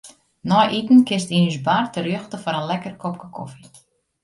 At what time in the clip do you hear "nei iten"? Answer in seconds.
0.51-0.99